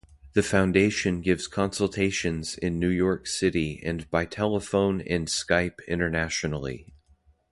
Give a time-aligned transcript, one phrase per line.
[0.33, 6.87] The Foundation gives consultations in New York City and by telephone and Skype internationally.